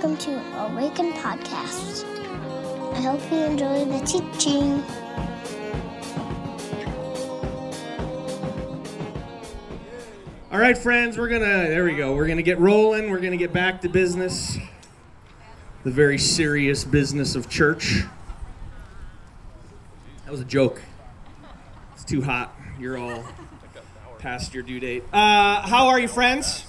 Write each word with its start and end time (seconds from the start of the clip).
welcome 0.00 0.16
to 0.16 0.60
Awaken 0.60 1.12
Podcast. 1.14 2.04
I 2.94 3.00
hope 3.00 3.20
you 3.32 3.38
enjoy 3.38 3.84
the 3.84 3.98
teaching. 4.06 4.80
All 10.52 10.60
right, 10.60 10.78
friends, 10.78 11.18
we're 11.18 11.26
gonna, 11.26 11.66
there 11.66 11.82
we 11.82 11.96
go. 11.96 12.14
We're 12.14 12.28
gonna 12.28 12.42
get 12.42 12.60
rolling. 12.60 13.10
We're 13.10 13.18
gonna 13.18 13.36
get 13.36 13.52
back 13.52 13.80
to 13.80 13.88
business. 13.88 14.56
The 15.82 15.90
very 15.90 16.18
serious 16.18 16.84
business 16.84 17.34
of 17.34 17.50
church. 17.50 18.04
That 20.26 20.30
was 20.30 20.40
a 20.40 20.44
joke. 20.44 20.80
It's 21.94 22.04
too 22.04 22.22
hot. 22.22 22.54
You're 22.78 22.98
all 22.98 23.24
past 24.20 24.54
your 24.54 24.62
due 24.62 24.78
date. 24.78 25.02
Uh, 25.12 25.66
how 25.66 25.88
are 25.88 25.98
you, 25.98 26.06
friends? 26.06 26.67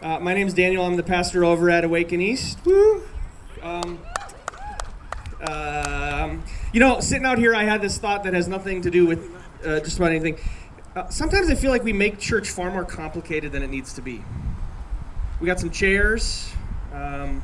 Uh, 0.00 0.16
my 0.20 0.32
name 0.32 0.46
is 0.46 0.54
Daniel. 0.54 0.84
I'm 0.84 0.94
the 0.94 1.02
pastor 1.02 1.44
over 1.44 1.68
at 1.70 1.82
Awaken 1.82 2.20
East. 2.20 2.64
Woo! 2.64 3.02
Um, 3.60 3.98
um, 5.40 6.44
you 6.72 6.78
know, 6.78 7.00
sitting 7.00 7.24
out 7.24 7.38
here, 7.38 7.52
I 7.52 7.64
had 7.64 7.82
this 7.82 7.98
thought 7.98 8.22
that 8.22 8.32
has 8.32 8.46
nothing 8.46 8.82
to 8.82 8.92
do 8.92 9.06
with 9.06 9.28
uh, 9.66 9.80
just 9.80 9.98
about 9.98 10.12
anything. 10.12 10.38
Uh, 10.94 11.08
sometimes 11.08 11.50
I 11.50 11.56
feel 11.56 11.72
like 11.72 11.82
we 11.82 11.92
make 11.92 12.20
church 12.20 12.48
far 12.48 12.70
more 12.70 12.84
complicated 12.84 13.50
than 13.50 13.64
it 13.64 13.70
needs 13.70 13.92
to 13.94 14.00
be. 14.00 14.22
We 15.40 15.48
got 15.48 15.58
some 15.58 15.70
chairs. 15.70 16.48
Um, 16.92 17.42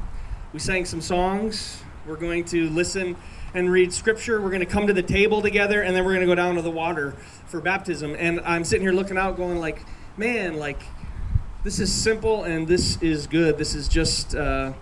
we 0.53 0.61
sang 0.61 0.85
some 0.85 1.01
songs. 1.01 1.83
We're 2.07 2.15
going 2.15 2.45
to 2.47 2.71
listen 2.71 3.17
and 3.55 3.69
read 3.69 3.93
scripture. 3.93 4.41
We're 4.41 4.51
going 4.51 4.61
to 4.61 4.67
come 4.67 4.87
to 4.87 4.93
the 4.93 5.03
table 5.03 5.43
together, 5.43 5.83
and 5.83 5.97
then 5.97 6.05
we're 6.05 6.15
going 6.15 6.27
to 6.29 6.33
go 6.33 6.37
down 6.37 6.55
to 6.55 6.63
the 6.63 6.71
water 6.71 7.17
for 7.47 7.61
baptism. 7.61 8.15
And 8.17 8.41
I'm 8.43 8.63
sitting 8.63 8.87
here 8.87 8.93
looking 8.93 9.19
out, 9.19 9.37
going 9.37 9.59
like, 9.59 9.85
man, 10.17 10.55
like 10.57 10.79
this 11.65 11.81
is 11.81 11.91
simple 11.91 12.45
and 12.45 12.69
this 12.69 13.01
is 13.03 13.27
good. 13.27 13.57
This 13.57 13.75
is 13.75 13.89
just 13.89 14.35
uh, 14.35 14.75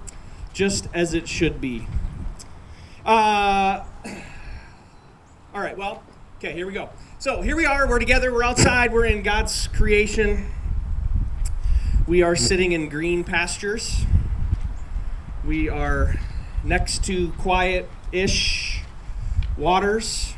just 0.52 0.88
as 0.92 1.14
it 1.14 1.28
should 1.28 1.60
be. 1.60 1.86
Uh, 3.06 3.84
all 5.54 5.60
right. 5.60 5.78
Well, 5.78 6.02
okay. 6.38 6.52
Here 6.52 6.66
we 6.66 6.72
go. 6.72 6.90
So 7.20 7.40
here 7.40 7.54
we 7.54 7.66
are. 7.66 7.88
We're 7.88 8.00
together. 8.00 8.32
We're 8.32 8.42
outside. 8.42 8.92
We're 8.92 9.06
in 9.06 9.22
God's 9.22 9.68
creation. 9.68 10.50
We 12.08 12.20
are 12.22 12.34
sitting 12.34 12.72
in 12.72 12.88
green 12.88 13.22
pastures. 13.22 14.04
We 15.46 15.68
are 15.68 16.16
next 16.64 17.04
to 17.04 17.30
quiet 17.34 17.88
ish 18.10 18.82
waters. 19.56 20.34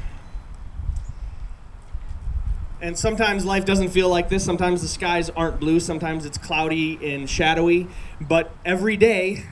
And 2.85 2.99
sometimes 2.99 3.47
life 3.47 3.65
doesn't 3.65 3.89
feel 3.89 4.11
like 4.11 4.29
this. 4.29 4.45
Sometimes 4.45 4.83
the 4.83 4.89
skies 4.89 5.31
aren't 5.31 5.59
blue. 5.59 5.81
Sometimes 5.81 6.27
it's 6.27 6.37
cloudy 6.37 7.15
and 7.15 7.31
shadowy. 7.31 7.87
But 8.21 8.51
every 8.63 8.99
day, 8.99 9.45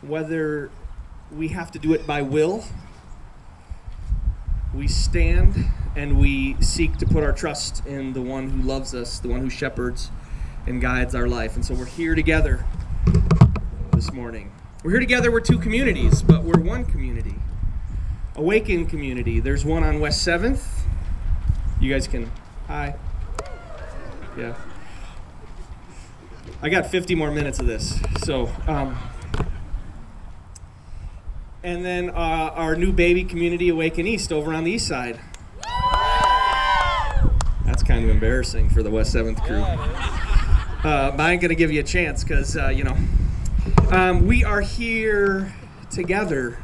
whether 0.00 0.70
we 1.30 1.48
have 1.48 1.70
to 1.72 1.78
do 1.78 1.92
it 1.92 2.06
by 2.06 2.22
will, 2.22 2.64
we 4.74 4.88
stand 4.88 5.66
and 5.94 6.18
we 6.18 6.56
seek 6.62 6.96
to 6.96 7.04
put 7.04 7.22
our 7.22 7.32
trust 7.34 7.84
in 7.84 8.14
the 8.14 8.22
one 8.22 8.48
who 8.48 8.62
loves 8.62 8.94
us, 8.94 9.18
the 9.18 9.28
one 9.28 9.40
who 9.40 9.50
shepherds 9.50 10.10
and 10.66 10.80
guides 10.80 11.14
our 11.14 11.28
life. 11.28 11.56
And 11.56 11.64
so 11.64 11.74
we're 11.74 11.84
here 11.84 12.14
together 12.14 12.64
this 13.92 14.10
morning. 14.14 14.50
We're 14.82 14.92
here 14.92 15.00
together. 15.00 15.30
We're 15.30 15.40
two 15.40 15.58
communities, 15.58 16.22
but 16.22 16.42
we're 16.42 16.58
one 16.58 16.86
community. 16.86 17.34
Awaken 18.34 18.86
community. 18.86 19.40
There's 19.40 19.66
one 19.66 19.84
on 19.84 20.00
West 20.00 20.26
7th. 20.26 20.64
You 21.80 21.92
guys 21.92 22.08
can. 22.08 22.30
Hi. 22.66 22.96
Yeah. 24.36 24.56
I 26.60 26.68
got 26.70 26.86
50 26.86 27.14
more 27.14 27.30
minutes 27.30 27.60
of 27.60 27.66
this. 27.66 28.00
So, 28.24 28.50
um, 28.66 28.98
and 31.62 31.84
then 31.84 32.10
uh, 32.10 32.12
our 32.54 32.74
new 32.74 32.92
baby 32.92 33.22
community, 33.22 33.68
Awaken 33.68 34.08
East, 34.08 34.32
over 34.32 34.52
on 34.52 34.64
the 34.64 34.72
east 34.72 34.88
side. 34.88 35.20
That's 37.64 37.84
kind 37.84 38.02
of 38.02 38.10
embarrassing 38.10 38.70
for 38.70 38.82
the 38.82 38.90
West 38.90 39.14
7th 39.14 39.40
crew. 39.44 39.62
Uh, 39.62 41.12
but 41.12 41.20
I 41.20 41.32
ain't 41.32 41.40
going 41.40 41.50
to 41.50 41.54
give 41.54 41.70
you 41.70 41.80
a 41.80 41.84
chance 41.84 42.24
because, 42.24 42.56
uh, 42.56 42.68
you 42.68 42.82
know, 42.82 42.96
um, 43.90 44.26
we 44.26 44.42
are 44.42 44.62
here 44.62 45.54
together. 45.90 46.58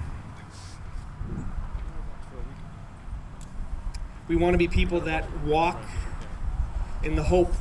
We 4.27 4.37
want 4.37 4.55
to 4.55 4.59
be 4.59 4.69
people 4.69 5.01
that 5.01 5.31
walk 5.45 5.81
in 7.03 7.15
the 7.15 7.25
hope 7.25 7.53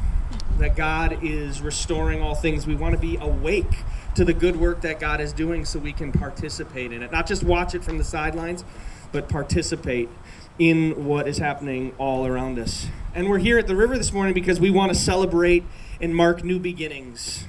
that 0.59 0.75
God 0.75 1.19
is 1.21 1.61
restoring 1.61 2.21
all 2.21 2.35
things. 2.35 2.65
We 2.65 2.75
want 2.75 2.93
to 2.95 3.01
be 3.01 3.17
awake 3.17 3.83
to 4.15 4.23
the 4.23 4.33
good 4.33 4.55
work 4.55 4.81
that 4.81 4.99
God 4.99 5.19
is 5.19 5.33
doing 5.33 5.65
so 5.65 5.79
we 5.79 5.91
can 5.91 6.11
participate 6.11 6.93
in 6.93 7.03
it. 7.03 7.11
Not 7.11 7.27
just 7.27 7.43
watch 7.43 7.75
it 7.75 7.83
from 7.83 7.97
the 7.97 8.03
sidelines, 8.03 8.63
but 9.11 9.27
participate 9.27 10.09
in 10.57 11.05
what 11.05 11.27
is 11.27 11.37
happening 11.39 11.93
all 11.97 12.25
around 12.25 12.59
us. 12.59 12.87
And 13.13 13.29
we're 13.29 13.39
here 13.39 13.59
at 13.59 13.67
the 13.67 13.75
river 13.75 13.97
this 13.97 14.13
morning 14.13 14.33
because 14.33 14.59
we 14.59 14.69
want 14.69 14.93
to 14.93 14.97
celebrate 14.97 15.63
and 15.99 16.15
mark 16.15 16.43
new 16.43 16.59
beginnings. 16.59 17.45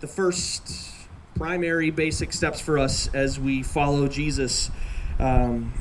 The 0.00 0.06
first 0.06 0.94
primary 1.34 1.90
basic 1.90 2.32
steps 2.32 2.60
for 2.60 2.78
us 2.78 3.08
as 3.12 3.38
we 3.38 3.62
follow 3.62 4.08
Jesus 4.08 4.70
um, 5.18 5.74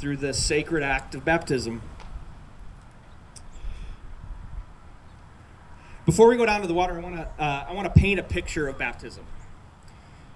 through 0.00 0.16
the 0.16 0.32
sacred 0.32 0.82
act 0.82 1.14
of 1.14 1.24
baptism. 1.26 1.82
Before 6.06 6.26
we 6.26 6.38
go 6.38 6.46
down 6.46 6.62
to 6.62 6.66
the 6.66 6.74
water, 6.74 6.98
I 6.98 7.02
want 7.02 7.16
to 7.16 7.28
uh, 7.38 7.66
I 7.68 7.72
want 7.74 7.92
to 7.92 8.00
paint 8.00 8.18
a 8.18 8.22
picture 8.22 8.66
of 8.66 8.78
baptism 8.78 9.24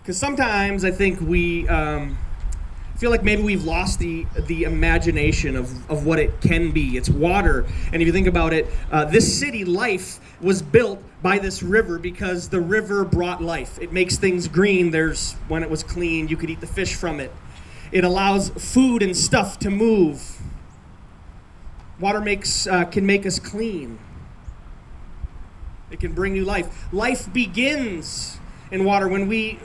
because 0.02 0.18
sometimes 0.18 0.84
I 0.84 0.90
think 0.90 1.18
we 1.18 1.66
um, 1.68 2.18
feel 2.98 3.10
like 3.10 3.24
maybe 3.24 3.42
we've 3.42 3.64
lost 3.64 3.98
the 3.98 4.26
the 4.46 4.64
imagination 4.64 5.56
of, 5.56 5.90
of 5.90 6.04
what 6.04 6.18
it 6.18 6.42
can 6.42 6.70
be. 6.70 6.98
It's 6.98 7.08
water, 7.08 7.64
and 7.90 8.02
if 8.02 8.06
you 8.06 8.12
think 8.12 8.26
about 8.26 8.52
it, 8.52 8.66
uh, 8.92 9.06
this 9.06 9.38
city 9.38 9.64
life 9.64 10.20
was 10.42 10.60
built 10.60 11.02
by 11.22 11.38
this 11.38 11.62
river 11.62 11.98
because 11.98 12.50
the 12.50 12.60
river 12.60 13.02
brought 13.02 13.42
life. 13.42 13.78
It 13.80 13.92
makes 13.92 14.18
things 14.18 14.46
green. 14.46 14.90
There's 14.90 15.32
when 15.48 15.62
it 15.62 15.70
was 15.70 15.82
clean, 15.82 16.28
you 16.28 16.36
could 16.36 16.50
eat 16.50 16.60
the 16.60 16.66
fish 16.66 16.94
from 16.94 17.18
it. 17.18 17.32
It 17.94 18.04
allows 18.04 18.50
food 18.50 19.02
and 19.02 19.16
stuff 19.16 19.58
to 19.60 19.70
move. 19.70 20.42
Water 21.98 22.20
makes 22.20 22.66
uh, 22.66 22.84
can 22.84 23.06
make 23.06 23.24
us 23.24 23.38
clean. 23.38 23.98
It 25.90 26.00
can 26.00 26.12
bring 26.12 26.32
new 26.32 26.44
life. 26.44 26.92
Life 26.92 27.32
begins 27.32 28.38
in 28.72 28.84
water 28.84 29.06
when 29.06 29.28
we 29.28 29.60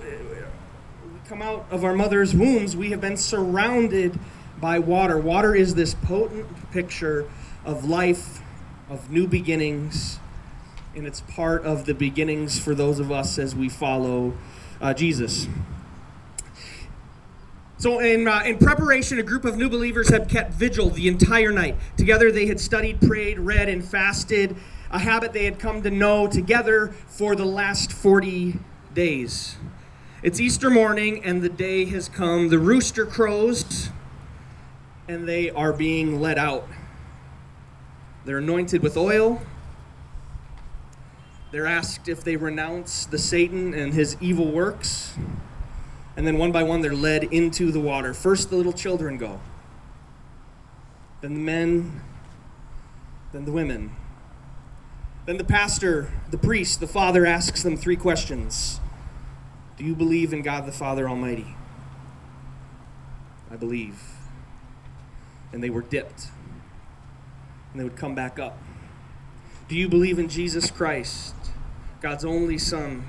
come 1.27 1.41
out 1.43 1.65
of 1.69 1.83
our 1.83 1.93
mother's 1.93 2.33
wombs, 2.33 2.75
we 2.75 2.89
have 2.89 3.01
been 3.01 3.15
surrounded 3.15 4.19
by 4.59 4.79
water. 4.79 5.17
Water 5.17 5.53
is 5.53 5.75
this 5.75 5.93
potent 5.93 6.71
picture 6.71 7.29
of 7.63 7.85
life, 7.85 8.41
of 8.89 9.11
new 9.11 9.27
beginnings, 9.27 10.19
and 10.95 11.05
it's 11.05 11.21
part 11.21 11.63
of 11.63 11.85
the 11.85 11.93
beginnings 11.93 12.59
for 12.59 12.73
those 12.73 12.99
of 12.99 13.11
us 13.11 13.37
as 13.37 13.55
we 13.55 13.69
follow 13.69 14.33
uh, 14.81 14.93
Jesus. 14.93 15.47
So, 17.79 17.99
in, 17.99 18.27
uh, 18.27 18.41
in 18.45 18.57
preparation, 18.57 19.19
a 19.19 19.23
group 19.23 19.45
of 19.45 19.55
new 19.55 19.69
believers 19.69 20.09
had 20.09 20.27
kept 20.27 20.51
vigil 20.51 20.89
the 20.89 21.07
entire 21.07 21.53
night. 21.53 21.77
Together, 21.95 22.29
they 22.29 22.45
had 22.45 22.59
studied, 22.59 22.99
prayed, 22.99 23.39
read, 23.39 23.69
and 23.69 23.83
fasted, 23.83 24.57
a 24.91 24.99
habit 24.99 25.31
they 25.31 25.45
had 25.45 25.59
come 25.59 25.81
to 25.83 25.89
know 25.89 26.27
together 26.27 26.89
for 27.07 27.37
the 27.37 27.45
last 27.45 27.93
40 27.93 28.59
days. 28.93 29.55
It's 30.21 30.41
Easter 30.41 30.69
morning, 30.69 31.23
and 31.23 31.41
the 31.41 31.47
day 31.47 31.85
has 31.85 32.09
come. 32.09 32.49
The 32.49 32.59
rooster 32.59 33.05
crows, 33.05 33.91
and 35.07 35.25
they 35.25 35.49
are 35.49 35.71
being 35.71 36.19
let 36.19 36.37
out. 36.37 36.67
They're 38.25 38.39
anointed 38.39 38.83
with 38.83 38.97
oil. 38.97 39.41
They're 41.51 41.65
asked 41.65 42.09
if 42.09 42.25
they 42.25 42.35
renounce 42.35 43.05
the 43.05 43.17
Satan 43.17 43.73
and 43.73 43.93
his 43.93 44.17
evil 44.19 44.51
works. 44.51 45.13
And 46.19 46.27
then 46.27 46.37
one 46.37 46.51
by 46.51 46.63
one, 46.63 46.81
they're 46.81 46.93
led 46.93 47.23
into 47.23 47.71
the 47.71 47.79
water. 47.79 48.13
First, 48.13 48.49
the 48.49 48.57
little 48.57 48.73
children 48.73 49.17
go, 49.17 49.39
then 51.21 51.33
the 51.33 51.39
men, 51.39 52.01
then 53.31 53.45
the 53.45 53.53
women. 53.53 53.95
Then 55.25 55.37
the 55.37 55.45
pastor, 55.45 56.11
the 56.29 56.37
priest, 56.37 56.81
the 56.81 56.87
father 56.87 57.25
asks 57.25 57.63
them 57.63 57.77
three 57.77 57.95
questions. 57.95 58.81
Do 59.77 59.85
you 59.85 59.95
believe 59.95 60.33
in 60.33 60.41
God 60.41 60.65
the 60.65 60.73
Father 60.73 61.07
Almighty? 61.07 61.55
I 63.49 63.55
believe. 63.55 64.01
And 65.53 65.63
they 65.63 65.69
were 65.69 65.83
dipped. 65.83 66.31
And 67.71 67.79
they 67.79 67.85
would 67.85 67.95
come 67.95 68.13
back 68.13 68.37
up. 68.37 68.57
Do 69.69 69.75
you 69.77 69.87
believe 69.87 70.19
in 70.19 70.27
Jesus 70.27 70.69
Christ, 70.69 71.33
God's 72.01 72.25
only 72.25 72.57
Son, 72.57 73.05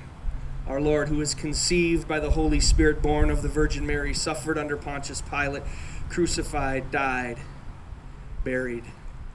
our 0.71 0.79
Lord, 0.79 1.09
who 1.09 1.17
was 1.17 1.35
conceived 1.35 2.07
by 2.07 2.21
the 2.21 2.29
Holy 2.29 2.61
Spirit, 2.61 3.01
born 3.01 3.29
of 3.29 3.41
the 3.41 3.49
Virgin 3.49 3.85
Mary, 3.85 4.13
suffered 4.13 4.57
under 4.57 4.77
Pontius 4.77 5.21
Pilate, 5.21 5.63
crucified, 6.07 6.91
died, 6.91 7.39
buried, 8.45 8.85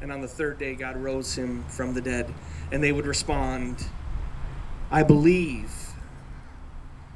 and 0.00 0.10
on 0.10 0.22
the 0.22 0.28
third 0.28 0.58
day 0.58 0.74
God 0.74 0.96
rose 0.96 1.36
him 1.36 1.62
from 1.64 1.92
the 1.92 2.00
dead? 2.00 2.32
And 2.72 2.82
they 2.82 2.90
would 2.90 3.04
respond, 3.04 3.84
I 4.90 5.02
believe. 5.02 5.70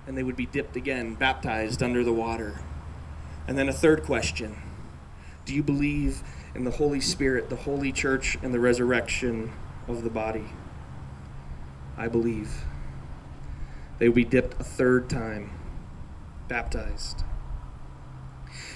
And 0.07 0.19
they 0.19 0.23
would 0.23 0.37
be 0.37 0.45
dipped 0.45 0.77
again, 0.77 1.15
baptized 1.15 1.83
under 1.83 2.05
the 2.05 2.13
water. 2.13 2.61
And 3.49 3.57
then 3.57 3.71
a 3.71 3.73
third 3.73 4.03
question 4.03 4.55
Do 5.47 5.55
you 5.55 5.63
believe 5.63 6.23
in 6.55 6.65
the 6.65 6.73
Holy 6.73 7.01
Spirit, 7.01 7.49
the 7.49 7.57
Holy 7.57 7.91
Church, 7.91 8.37
and 8.43 8.53
the 8.53 8.61
resurrection 8.61 9.51
of 9.89 10.05
the 10.05 10.11
body? 10.11 10.45
I 11.97 12.09
believe. 12.09 12.65
They 14.01 14.09
would 14.09 14.17
be 14.17 14.25
dipped 14.25 14.59
a 14.59 14.65
third 14.65 15.09
time, 15.11 15.51
baptized. 16.49 17.23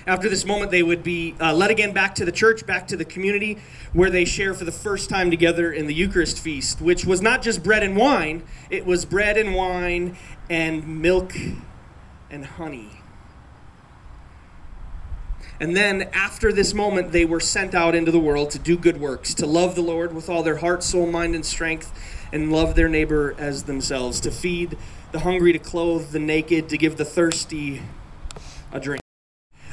After 0.06 0.28
this 0.28 0.44
moment, 0.44 0.70
they 0.70 0.82
would 0.82 1.02
be 1.02 1.34
uh, 1.40 1.54
led 1.54 1.70
again 1.70 1.94
back 1.94 2.14
to 2.16 2.26
the 2.26 2.32
church, 2.32 2.66
back 2.66 2.86
to 2.88 2.96
the 2.96 3.06
community, 3.06 3.58
where 3.94 4.10
they 4.10 4.26
share 4.26 4.52
for 4.52 4.66
the 4.66 4.72
first 4.72 5.08
time 5.08 5.30
together 5.30 5.72
in 5.72 5.86
the 5.86 5.94
Eucharist 5.94 6.38
feast, 6.38 6.82
which 6.82 7.06
was 7.06 7.22
not 7.22 7.40
just 7.40 7.62
bread 7.62 7.82
and 7.82 7.96
wine, 7.96 8.44
it 8.68 8.84
was 8.84 9.06
bread 9.06 9.38
and 9.38 9.54
wine 9.54 10.16
and 10.50 11.00
milk 11.00 11.32
and 12.30 12.44
honey. 12.44 12.90
And 15.58 15.74
then 15.74 16.10
after 16.12 16.52
this 16.52 16.74
moment, 16.74 17.12
they 17.12 17.24
were 17.24 17.40
sent 17.40 17.74
out 17.74 17.94
into 17.94 18.10
the 18.10 18.18
world 18.18 18.50
to 18.50 18.58
do 18.58 18.76
good 18.76 19.00
works, 19.00 19.32
to 19.34 19.46
love 19.46 19.74
the 19.74 19.82
Lord 19.82 20.14
with 20.14 20.28
all 20.28 20.42
their 20.42 20.56
heart, 20.56 20.82
soul, 20.82 21.06
mind, 21.06 21.34
and 21.34 21.46
strength, 21.46 22.23
and 22.34 22.52
love 22.52 22.74
their 22.74 22.88
neighbor 22.88 23.36
as 23.38 23.62
themselves, 23.62 24.18
to 24.18 24.30
feed 24.30 24.76
the 25.12 25.20
hungry, 25.20 25.52
to 25.52 25.58
clothe 25.58 26.10
the 26.10 26.18
naked, 26.18 26.68
to 26.68 26.76
give 26.76 26.96
the 26.96 27.04
thirsty 27.04 27.80
a 28.72 28.80
drink. 28.80 29.00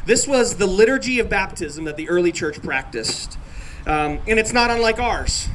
This 0.05 0.27
was 0.27 0.57
the 0.57 0.67
liturgy 0.67 1.19
of 1.19 1.27
baptism 1.27 1.85
that 1.85 1.97
the 1.97 2.07
early 2.07 2.31
church 2.31 2.61
practiced. 2.61 3.39
Um, 3.87 4.19
and 4.27 4.37
it's 4.39 4.53
not 4.53 4.69
unlike 4.69 4.99
ours. 4.99 5.49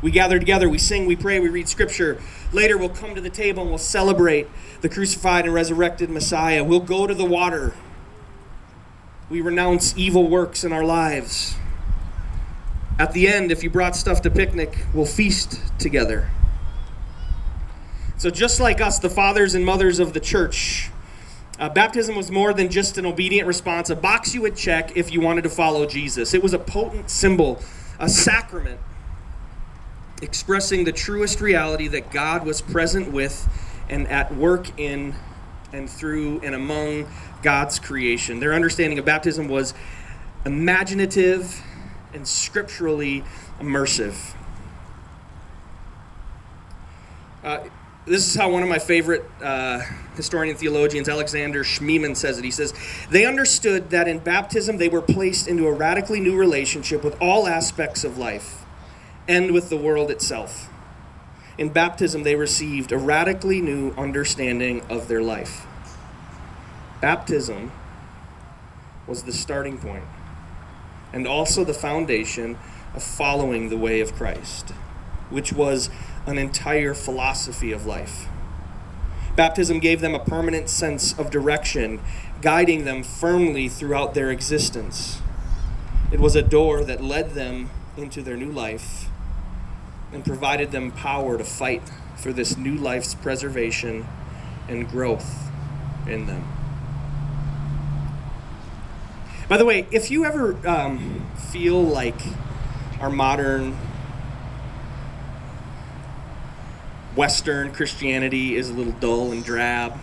We 0.00 0.12
gather 0.12 0.38
together, 0.38 0.68
we 0.68 0.78
sing, 0.78 1.06
we 1.06 1.16
pray, 1.16 1.40
we 1.40 1.48
read 1.48 1.68
scripture. 1.68 2.22
Later, 2.52 2.78
we'll 2.78 2.88
come 2.88 3.16
to 3.16 3.20
the 3.20 3.30
table 3.30 3.62
and 3.62 3.70
we'll 3.70 3.78
celebrate 3.78 4.46
the 4.80 4.88
crucified 4.88 5.46
and 5.46 5.54
resurrected 5.54 6.08
Messiah. 6.08 6.62
We'll 6.62 6.78
go 6.78 7.08
to 7.08 7.14
the 7.14 7.24
water. 7.24 7.74
We 9.28 9.40
renounce 9.40 9.96
evil 9.96 10.28
works 10.28 10.62
in 10.62 10.72
our 10.72 10.84
lives. 10.84 11.56
At 12.96 13.12
the 13.12 13.26
end, 13.26 13.50
if 13.50 13.64
you 13.64 13.70
brought 13.70 13.96
stuff 13.96 14.22
to 14.22 14.30
picnic, 14.30 14.86
we'll 14.94 15.04
feast 15.04 15.60
together. 15.80 16.30
So, 18.16 18.30
just 18.30 18.60
like 18.60 18.80
us, 18.80 18.98
the 18.98 19.10
fathers 19.10 19.54
and 19.54 19.64
mothers 19.64 19.98
of 19.98 20.12
the 20.12 20.20
church, 20.20 20.90
uh, 21.58 21.68
baptism 21.68 22.16
was 22.16 22.30
more 22.30 22.52
than 22.52 22.68
just 22.68 22.98
an 22.98 23.06
obedient 23.06 23.46
response, 23.46 23.90
a 23.90 23.96
box 23.96 24.34
you 24.34 24.42
would 24.42 24.56
check 24.56 24.96
if 24.96 25.12
you 25.12 25.20
wanted 25.20 25.42
to 25.42 25.50
follow 25.50 25.86
Jesus. 25.86 26.34
It 26.34 26.42
was 26.42 26.52
a 26.52 26.58
potent 26.58 27.10
symbol, 27.10 27.60
a 27.98 28.08
sacrament, 28.08 28.80
expressing 30.22 30.84
the 30.84 30.92
truest 30.92 31.40
reality 31.40 31.88
that 31.88 32.10
God 32.10 32.44
was 32.44 32.60
present 32.60 33.12
with 33.12 33.48
and 33.88 34.08
at 34.08 34.34
work 34.34 34.78
in 34.78 35.14
and 35.72 35.90
through 35.90 36.40
and 36.40 36.54
among 36.54 37.08
God's 37.42 37.78
creation. 37.78 38.40
Their 38.40 38.54
understanding 38.54 38.98
of 38.98 39.04
baptism 39.04 39.48
was 39.48 39.74
imaginative 40.46 41.62
and 42.12 42.26
scripturally 42.26 43.24
immersive. 43.60 44.34
Uh, 47.42 47.64
this 48.06 48.26
is 48.26 48.34
how 48.34 48.50
one 48.50 48.62
of 48.62 48.68
my 48.68 48.78
favorite 48.78 49.24
uh, 49.42 49.80
historian 50.14 50.56
theologians, 50.56 51.08
Alexander 51.08 51.64
Schmemann, 51.64 52.16
says 52.16 52.38
it. 52.38 52.44
He 52.44 52.50
says, 52.50 52.74
They 53.10 53.24
understood 53.24 53.90
that 53.90 54.06
in 54.08 54.18
baptism 54.18 54.76
they 54.76 54.88
were 54.88 55.00
placed 55.00 55.48
into 55.48 55.66
a 55.66 55.72
radically 55.72 56.20
new 56.20 56.36
relationship 56.36 57.02
with 57.02 57.16
all 57.20 57.48
aspects 57.48 58.04
of 58.04 58.18
life 58.18 58.64
and 59.26 59.52
with 59.52 59.70
the 59.70 59.76
world 59.76 60.10
itself. 60.10 60.68
In 61.56 61.70
baptism, 61.70 62.24
they 62.24 62.34
received 62.34 62.92
a 62.92 62.98
radically 62.98 63.62
new 63.62 63.92
understanding 63.92 64.82
of 64.90 65.08
their 65.08 65.22
life. 65.22 65.66
Baptism 67.00 67.72
was 69.06 69.22
the 69.22 69.32
starting 69.32 69.78
point 69.78 70.04
and 71.12 71.26
also 71.26 71.64
the 71.64 71.74
foundation 71.74 72.58
of 72.94 73.02
following 73.02 73.68
the 73.68 73.76
way 73.76 74.00
of 74.00 74.14
Christ, 74.14 74.70
which 75.30 75.52
was 75.52 75.90
an 76.26 76.38
entire 76.38 76.94
philosophy 76.94 77.72
of 77.72 77.86
life. 77.86 78.26
Baptism 79.36 79.80
gave 79.80 80.00
them 80.00 80.14
a 80.14 80.18
permanent 80.18 80.68
sense 80.68 81.18
of 81.18 81.30
direction, 81.30 82.00
guiding 82.40 82.84
them 82.84 83.02
firmly 83.02 83.68
throughout 83.68 84.14
their 84.14 84.30
existence. 84.30 85.20
It 86.12 86.20
was 86.20 86.36
a 86.36 86.42
door 86.42 86.84
that 86.84 87.02
led 87.02 87.30
them 87.30 87.70
into 87.96 88.22
their 88.22 88.36
new 88.36 88.50
life 88.50 89.08
and 90.12 90.24
provided 90.24 90.70
them 90.70 90.92
power 90.92 91.36
to 91.36 91.44
fight 91.44 91.90
for 92.16 92.32
this 92.32 92.56
new 92.56 92.76
life's 92.76 93.14
preservation 93.14 94.06
and 94.68 94.88
growth 94.88 95.50
in 96.06 96.26
them. 96.26 96.46
By 99.48 99.56
the 99.56 99.64
way, 99.64 99.86
if 99.90 100.10
you 100.10 100.24
ever 100.24 100.56
um, 100.66 101.26
feel 101.50 101.82
like 101.82 102.20
our 103.00 103.10
modern 103.10 103.76
Western 107.16 107.72
Christianity 107.72 108.56
is 108.56 108.70
a 108.70 108.72
little 108.72 108.92
dull 108.94 109.32
and 109.32 109.44
drab, 109.44 109.94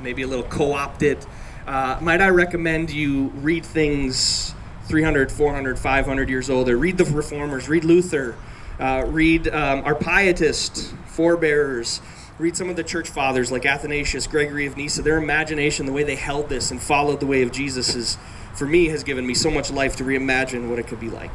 maybe 0.00 0.22
a 0.22 0.26
little 0.26 0.44
co 0.44 0.72
opted, 0.72 1.26
uh, 1.66 1.98
might 2.00 2.20
I 2.20 2.30
recommend 2.30 2.90
you 2.90 3.26
read 3.36 3.64
things 3.64 4.54
300, 4.86 5.30
400, 5.30 5.78
500 5.78 6.28
years 6.28 6.50
older? 6.50 6.76
Read 6.76 6.98
the 6.98 7.04
Reformers, 7.04 7.68
read 7.68 7.84
Luther, 7.84 8.34
uh, 8.78 9.04
read 9.06 9.46
um, 9.46 9.84
our 9.84 9.94
pietist 9.94 10.92
forebearers, 11.06 12.00
read 12.38 12.56
some 12.56 12.70
of 12.70 12.76
the 12.76 12.82
church 12.82 13.08
fathers 13.08 13.52
like 13.52 13.66
Athanasius, 13.66 14.26
Gregory 14.26 14.66
of 14.66 14.76
Nyssa. 14.76 15.02
Their 15.02 15.18
imagination, 15.18 15.86
the 15.86 15.92
way 15.92 16.02
they 16.02 16.16
held 16.16 16.48
this 16.48 16.70
and 16.70 16.82
followed 16.82 17.20
the 17.20 17.26
way 17.26 17.42
of 17.42 17.52
Jesus, 17.52 17.94
is, 17.94 18.16
for 18.54 18.66
me, 18.66 18.86
has 18.86 19.04
given 19.04 19.26
me 19.26 19.34
so 19.34 19.50
much 19.50 19.70
life 19.70 19.96
to 19.96 20.04
reimagine 20.04 20.68
what 20.68 20.78
it 20.78 20.86
could 20.86 20.98
be 20.98 21.10
like. 21.10 21.30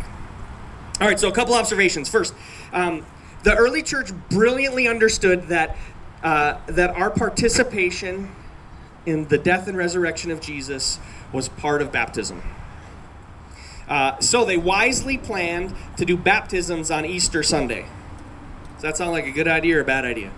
All 0.99 1.07
right, 1.07 1.19
so 1.19 1.29
a 1.29 1.31
couple 1.31 1.53
observations. 1.53 2.09
First, 2.09 2.33
um, 2.73 3.05
the 3.45 3.55
early 3.55 3.83
church 3.83 4.11
brilliantly 4.31 4.87
understood 4.87 5.43
that, 5.49 5.77
uh, 6.23 6.57
that 6.65 6.89
our 6.89 7.11
participation 7.11 8.31
in 9.05 9.27
the 9.27 9.37
death 9.37 9.67
and 9.67 9.77
resurrection 9.77 10.31
of 10.31 10.41
Jesus 10.41 10.99
was 11.31 11.47
part 11.47 11.83
of 11.83 11.91
baptism. 11.91 12.41
Uh, 13.87 14.19
so 14.19 14.45
they 14.45 14.57
wisely 14.57 15.15
planned 15.15 15.75
to 15.95 16.05
do 16.05 16.17
baptisms 16.17 16.89
on 16.89 17.05
Easter 17.05 17.43
Sunday. 17.43 17.85
Does 18.73 18.81
that 18.81 18.97
sound 18.97 19.11
like 19.11 19.27
a 19.27 19.31
good 19.31 19.47
idea 19.47 19.77
or 19.77 19.81
a 19.81 19.85
bad 19.85 20.05
idea? 20.05 20.31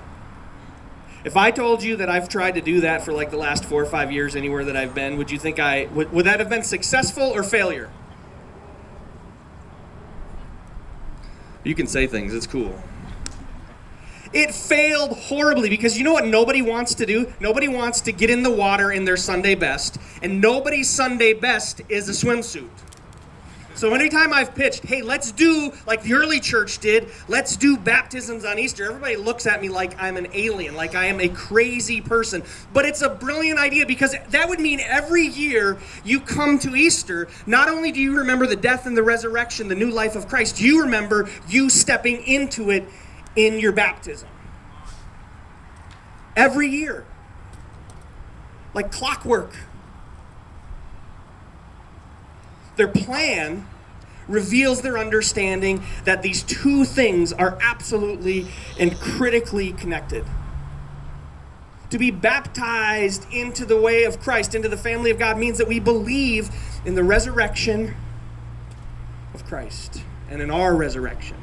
If 1.23 1.37
I 1.37 1.49
told 1.49 1.83
you 1.83 1.95
that 1.95 2.09
I've 2.09 2.27
tried 2.27 2.55
to 2.55 2.61
do 2.61 2.81
that 2.81 3.05
for 3.05 3.13
like 3.13 3.31
the 3.31 3.37
last 3.37 3.63
four 3.63 3.81
or 3.81 3.85
five 3.85 4.11
years 4.11 4.35
anywhere 4.35 4.65
that 4.65 4.75
I've 4.75 4.93
been, 4.93 5.17
would 5.17 5.31
you 5.31 5.39
think 5.39 5.59
I 5.59 5.85
would, 5.93 6.11
would 6.11 6.25
that 6.25 6.41
have 6.41 6.49
been 6.49 6.63
successful 6.63 7.23
or 7.23 7.41
failure? 7.41 7.89
You 11.63 11.73
can 11.73 11.87
say 11.87 12.05
things, 12.05 12.33
it's 12.33 12.47
cool. 12.47 12.81
It 14.33 14.53
failed 14.53 15.17
horribly 15.17 15.69
because 15.69 15.97
you 15.97 16.03
know 16.03 16.13
what 16.13 16.25
nobody 16.25 16.61
wants 16.61 16.95
to 16.95 17.05
do? 17.05 17.31
Nobody 17.39 17.67
wants 17.67 18.01
to 18.01 18.11
get 18.11 18.29
in 18.29 18.43
the 18.43 18.51
water 18.51 18.91
in 18.91 19.05
their 19.05 19.17
Sunday 19.17 19.55
best, 19.55 19.97
and 20.21 20.41
nobody's 20.41 20.89
Sunday 20.89 21.33
best 21.33 21.81
is 21.89 22.09
a 22.09 22.11
swimsuit. 22.11 22.69
So 23.77 23.93
anytime 23.93 24.33
I've 24.33 24.55
pitched, 24.55 24.87
hey, 24.87 25.03
let's 25.03 25.31
do 25.31 25.71
like 25.85 26.01
the 26.01 26.13
early 26.13 26.39
church 26.39 26.79
did, 26.79 27.09
let's 27.27 27.55
do 27.55 27.77
baptisms 27.77 28.43
on 28.43 28.57
Easter, 28.57 28.85
everybody 28.85 29.17
looks 29.17 29.45
at 29.45 29.61
me 29.61 29.69
like 29.69 29.95
I'm 30.01 30.17
an 30.17 30.29
alien, 30.33 30.75
like 30.75 30.95
I 30.95 31.05
am 31.05 31.21
a 31.21 31.29
crazy 31.29 32.01
person. 32.01 32.41
But 32.73 32.85
it's 32.85 33.03
a 33.03 33.09
brilliant 33.09 33.59
idea 33.59 33.85
because 33.85 34.15
that 34.31 34.49
would 34.49 34.59
mean 34.59 34.79
every 34.79 35.27
year 35.27 35.77
you 36.03 36.19
come 36.19 36.57
to 36.59 36.75
Easter, 36.75 37.27
not 37.45 37.69
only 37.69 37.91
do 37.91 38.01
you 38.01 38.17
remember 38.17 38.47
the 38.47 38.55
death 38.55 38.87
and 38.87 38.97
the 38.97 39.03
resurrection, 39.03 39.67
the 39.67 39.75
new 39.75 39.91
life 39.91 40.15
of 40.15 40.27
Christ, 40.27 40.59
you 40.59 40.81
remember 40.81 41.29
you 41.47 41.69
stepping 41.69 42.23
into 42.23 42.71
it 42.71 42.83
in 43.37 43.59
your 43.59 43.71
baptism. 43.71 44.27
Every 46.35 46.67
year. 46.67 47.05
Like 48.73 48.91
clockwork. 48.91 49.55
Their 52.75 52.87
plan 52.87 53.65
reveals 54.27 54.81
their 54.81 54.97
understanding 54.97 55.83
that 56.03 56.21
these 56.21 56.43
two 56.43 56.83
things 56.83 57.31
are 57.31 57.57
absolutely 57.61 58.47
and 58.77 58.99
critically 58.99 59.71
connected. 59.71 60.25
To 61.91 61.97
be 61.97 62.11
baptized 62.11 63.25
into 63.31 63.65
the 63.65 63.79
way 63.79 64.03
of 64.03 64.19
Christ, 64.19 64.53
into 64.53 64.67
the 64.67 64.77
family 64.77 65.09
of 65.09 65.17
God, 65.17 65.37
means 65.37 65.57
that 65.57 65.67
we 65.67 65.79
believe 65.79 66.49
in 66.85 66.95
the 66.95 67.03
resurrection 67.03 67.95
of 69.33 69.45
Christ 69.45 70.01
and 70.29 70.41
in 70.41 70.51
our 70.51 70.75
resurrection. 70.75 71.37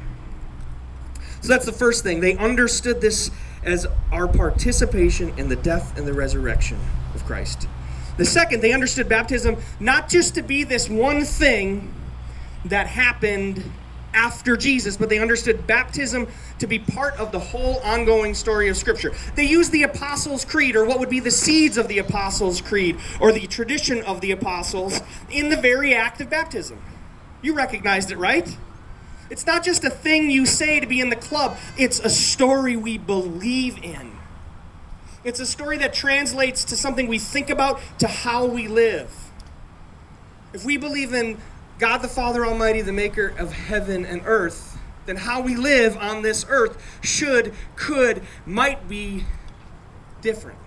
So 1.45 1.53
that's 1.53 1.67
the 1.67 1.71
first 1.71 2.01
thing. 2.01 2.21
They 2.21 2.35
understood 2.37 3.01
this 3.01 3.29
as 3.63 3.85
our 4.11 4.27
participation 4.27 5.31
in 5.37 5.47
the 5.47 5.55
death 5.55 5.95
and 5.95 6.07
the 6.07 6.13
resurrection 6.13 6.79
of 7.13 7.23
Christ. 7.23 7.67
The 8.17 8.25
second, 8.25 8.61
they 8.61 8.73
understood 8.73 9.07
baptism 9.07 9.57
not 9.79 10.09
just 10.09 10.33
to 10.35 10.41
be 10.41 10.63
this 10.63 10.89
one 10.89 11.23
thing 11.23 11.93
that 12.65 12.87
happened 12.87 13.63
after 14.15 14.57
Jesus, 14.57 14.97
but 14.97 15.07
they 15.07 15.19
understood 15.19 15.67
baptism 15.67 16.27
to 16.57 16.65
be 16.65 16.79
part 16.79 17.13
of 17.19 17.31
the 17.31 17.39
whole 17.39 17.75
ongoing 17.81 18.33
story 18.33 18.67
of 18.67 18.75
Scripture. 18.75 19.13
They 19.35 19.45
used 19.45 19.71
the 19.71 19.83
Apostles' 19.83 20.45
Creed, 20.45 20.75
or 20.75 20.83
what 20.83 20.99
would 20.99 21.09
be 21.09 21.19
the 21.19 21.29
seeds 21.29 21.77
of 21.77 21.87
the 21.87 21.99
Apostles' 21.99 22.59
Creed, 22.59 22.97
or 23.19 23.31
the 23.31 23.45
tradition 23.45 24.01
of 24.01 24.19
the 24.19 24.31
Apostles, 24.31 24.99
in 25.29 25.49
the 25.49 25.57
very 25.57 25.93
act 25.93 26.21
of 26.21 26.29
baptism. 26.31 26.81
You 27.43 27.53
recognized 27.53 28.09
it, 28.09 28.17
right? 28.17 28.57
It's 29.29 29.45
not 29.45 29.63
just 29.63 29.83
a 29.83 29.89
thing 29.89 30.29
you 30.29 30.45
say 30.45 30.79
to 30.79 30.87
be 30.87 30.99
in 30.99 31.09
the 31.09 31.15
club, 31.15 31.57
it's 31.77 31.99
a 31.99 32.09
story 32.09 32.75
we 32.75 32.97
believe 32.97 33.83
in. 33.83 34.11
It's 35.23 35.39
a 35.39 35.45
story 35.45 35.77
that 35.79 35.93
translates 35.93 36.63
to 36.65 36.77
something 36.77 37.07
we 37.07 37.17
think 37.17 37.49
about, 37.49 37.79
to 37.99 38.07
how 38.07 38.45
we 38.45 38.67
live. 38.67 39.11
If 40.53 40.63
we 40.63 40.77
believe 40.77 41.13
in 41.13 41.39
God 41.79 41.97
the 41.97 42.07
Father 42.07 42.45
Almighty, 42.45 42.81
the 42.81 42.93
maker 42.93 43.33
of 43.39 43.51
heaven 43.51 44.05
and 44.05 44.21
earth, 44.25 44.77
then 45.07 45.17
how 45.17 45.41
we 45.41 45.55
live 45.55 45.97
on 45.97 46.21
this 46.21 46.45
earth 46.47 46.99
should, 47.03 47.53
could, 47.75 48.21
might 48.45 48.87
be 48.87 49.25
different. 50.21 50.59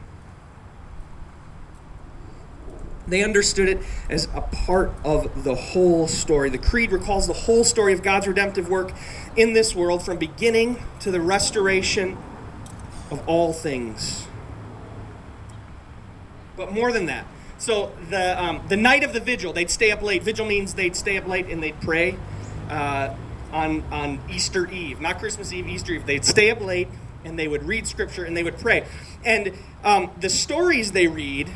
They 3.09 3.25
understood 3.25 3.69
it 3.69 3.79
as 4.11 4.29
a 4.35 4.43
part 4.43 4.93
of 5.05 5.45
the 5.45 5.55
whole 5.55 6.09
story. 6.09 6.51
The 6.51 6.59
Creed 6.59 6.93
recalls 6.93 7.27
the 7.27 7.33
whole 7.33 7.65
story 7.65 7.93
of 7.93 8.03
God's 8.03 8.29
redemptive 8.29 8.69
work 8.69 8.93
in 9.37 9.55
this 9.55 9.75
world 9.75 10.03
from 10.03 10.19
beginning 10.19 10.83
to 11.01 11.11
the 11.11 11.21
restoration 11.21 12.19
of 13.11 13.27
all 13.27 13.53
things. 13.53 14.27
But 16.57 16.73
more 16.73 16.93
than 16.93 17.07
that, 17.07 17.27
so 17.57 17.93
the 18.11 18.41
um, 18.43 18.63
the 18.69 18.77
night 18.77 19.05
of 19.05 19.13
the 19.13 19.21
vigil, 19.21 19.53
they'd 19.53 19.71
stay 19.71 19.91
up 19.91 20.03
late. 20.03 20.23
Vigil 20.23 20.47
means 20.47 20.75
they'd 20.75 20.97
stay 20.97 21.17
up 21.17 21.27
late 21.27 21.47
and 21.47 21.63
they'd 21.63 21.81
pray 21.81 22.17
uh, 22.69 23.15
on 23.53 23.83
on 23.91 24.21
Easter 24.31 24.71
Eve, 24.71 25.01
not 25.01 25.19
Christmas 25.19 25.53
Eve, 25.53 25.67
Easter 25.67 25.93
Eve. 25.93 26.05
They'd 26.07 26.25
stay 26.25 26.51
up 26.51 26.61
late 26.61 26.89
and 27.25 27.39
they 27.39 27.49
would 27.49 27.65
read 27.65 27.87
Scripture 27.87 28.25
and 28.25 28.37
they 28.37 28.43
would 28.43 28.59
pray. 28.59 28.87
And 29.25 29.53
um, 29.85 30.11
the 30.21 30.29
stories 30.29 30.93
they 30.93 31.07
read 31.07 31.49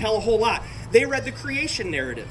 tell 0.00 0.16
a 0.16 0.20
whole 0.20 0.38
lot. 0.38 0.62
They 0.90 1.04
read 1.04 1.24
the 1.24 1.32
creation 1.32 1.90
narrative. 1.90 2.28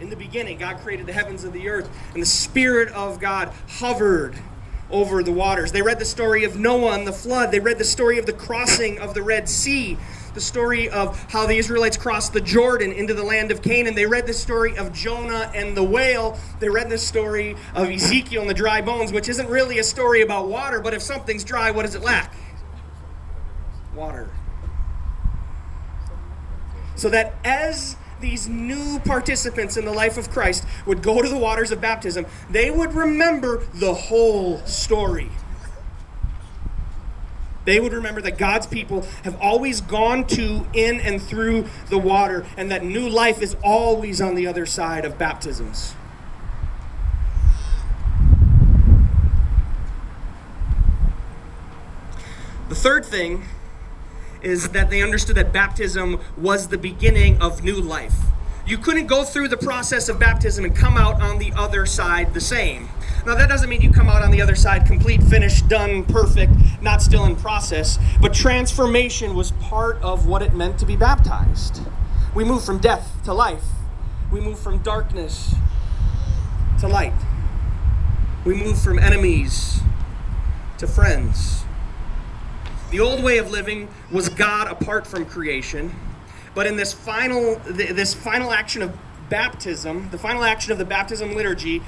In 0.00 0.10
the 0.10 0.16
beginning, 0.16 0.58
God 0.58 0.78
created 0.78 1.06
the 1.06 1.12
heavens 1.12 1.44
and 1.44 1.52
the 1.52 1.68
earth, 1.68 1.88
and 2.12 2.20
the 2.20 2.26
Spirit 2.26 2.88
of 2.88 3.20
God 3.20 3.52
hovered 3.68 4.34
over 4.90 5.22
the 5.22 5.32
waters. 5.32 5.70
They 5.70 5.80
read 5.80 6.00
the 6.00 6.04
story 6.04 6.44
of 6.44 6.58
Noah 6.58 6.94
and 6.94 7.06
the 7.06 7.12
flood. 7.12 7.52
They 7.52 7.60
read 7.60 7.78
the 7.78 7.84
story 7.84 8.18
of 8.18 8.26
the 8.26 8.32
crossing 8.32 8.98
of 8.98 9.14
the 9.14 9.22
Red 9.22 9.48
Sea, 9.48 9.96
the 10.34 10.40
story 10.40 10.90
of 10.90 11.16
how 11.30 11.46
the 11.46 11.56
Israelites 11.56 11.96
crossed 11.96 12.32
the 12.32 12.40
Jordan 12.40 12.92
into 12.92 13.14
the 13.14 13.22
land 13.22 13.52
of 13.52 13.62
Canaan. 13.62 13.94
They 13.94 14.06
read 14.06 14.26
the 14.26 14.34
story 14.34 14.76
of 14.76 14.92
Jonah 14.92 15.50
and 15.54 15.76
the 15.76 15.84
whale. 15.84 16.38
They 16.58 16.68
read 16.68 16.90
the 16.90 16.98
story 16.98 17.54
of 17.74 17.88
Ezekiel 17.88 18.40
and 18.40 18.50
the 18.50 18.54
dry 18.54 18.82
bones, 18.82 19.12
which 19.12 19.28
isn't 19.28 19.48
really 19.48 19.78
a 19.78 19.84
story 19.84 20.22
about 20.22 20.48
water, 20.48 20.80
but 20.80 20.92
if 20.92 21.02
something's 21.02 21.44
dry, 21.44 21.70
what 21.70 21.86
does 21.86 21.94
it 21.94 22.02
lack? 22.02 22.34
Water 23.94 24.28
so 26.96 27.08
that 27.10 27.34
as 27.44 27.96
these 28.20 28.48
new 28.48 29.00
participants 29.00 29.76
in 29.76 29.84
the 29.84 29.92
life 29.92 30.16
of 30.16 30.30
Christ 30.30 30.64
would 30.86 31.02
go 31.02 31.20
to 31.20 31.28
the 31.28 31.36
waters 31.36 31.70
of 31.70 31.80
baptism, 31.80 32.24
they 32.48 32.70
would 32.70 32.94
remember 32.94 33.64
the 33.74 33.92
whole 33.92 34.58
story. 34.60 35.28
They 37.64 37.78
would 37.78 37.92
remember 37.92 38.20
that 38.22 38.38
God's 38.38 38.66
people 38.66 39.02
have 39.24 39.40
always 39.40 39.80
gone 39.80 40.26
to, 40.28 40.66
in, 40.72 41.00
and 41.00 41.22
through 41.22 41.66
the 41.90 41.98
water, 41.98 42.44
and 42.56 42.70
that 42.70 42.84
new 42.84 43.08
life 43.08 43.40
is 43.40 43.56
always 43.62 44.20
on 44.20 44.34
the 44.34 44.46
other 44.46 44.66
side 44.66 45.04
of 45.04 45.16
baptisms. 45.16 45.94
The 52.68 52.74
third 52.74 53.04
thing 53.04 53.44
is 54.42 54.70
that 54.70 54.90
they 54.90 55.02
understood 55.02 55.36
that 55.36 55.52
baptism 55.52 56.20
was 56.36 56.68
the 56.68 56.78
beginning 56.78 57.40
of 57.40 57.62
new 57.62 57.80
life. 57.80 58.14
You 58.66 58.78
couldn't 58.78 59.06
go 59.06 59.24
through 59.24 59.48
the 59.48 59.56
process 59.56 60.08
of 60.08 60.20
baptism 60.20 60.64
and 60.64 60.74
come 60.74 60.96
out 60.96 61.20
on 61.20 61.38
the 61.38 61.52
other 61.56 61.84
side 61.84 62.32
the 62.32 62.40
same. 62.40 62.88
Now, 63.26 63.34
that 63.34 63.48
doesn't 63.48 63.68
mean 63.68 63.80
you 63.80 63.92
come 63.92 64.08
out 64.08 64.22
on 64.22 64.30
the 64.30 64.40
other 64.40 64.54
side 64.54 64.86
complete, 64.86 65.22
finished, 65.22 65.68
done, 65.68 66.04
perfect, 66.04 66.52
not 66.80 67.02
still 67.02 67.24
in 67.24 67.36
process, 67.36 67.98
but 68.20 68.34
transformation 68.34 69.34
was 69.34 69.52
part 69.52 70.00
of 70.02 70.26
what 70.26 70.42
it 70.42 70.54
meant 70.54 70.78
to 70.80 70.86
be 70.86 70.96
baptized. 70.96 71.80
We 72.34 72.44
move 72.44 72.64
from 72.64 72.78
death 72.78 73.20
to 73.24 73.32
life, 73.32 73.64
we 74.32 74.40
move 74.40 74.58
from 74.58 74.78
darkness 74.78 75.54
to 76.80 76.88
light, 76.88 77.14
we 78.44 78.54
move 78.54 78.80
from 78.80 78.98
enemies 78.98 79.80
to 80.78 80.86
friends. 80.86 81.61
The 82.92 83.00
old 83.00 83.24
way 83.24 83.38
of 83.38 83.50
living 83.50 83.88
was 84.10 84.28
God 84.28 84.70
apart 84.70 85.06
from 85.06 85.24
creation. 85.24 85.94
But 86.54 86.66
in 86.66 86.76
this 86.76 86.92
final 86.92 87.58
this 87.64 88.12
final 88.12 88.52
action 88.52 88.82
of 88.82 88.94
baptism, 89.30 90.10
the 90.10 90.18
final 90.18 90.44
action 90.44 90.72
of 90.72 90.78
the 90.78 90.84
baptism 90.84 91.34
liturgy, 91.34 91.80